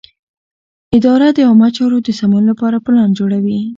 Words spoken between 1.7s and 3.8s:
چارو د سمون لپاره پلان جوړوي.